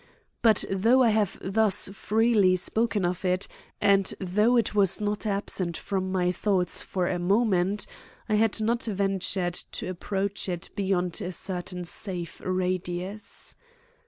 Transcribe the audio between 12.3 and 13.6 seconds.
radius.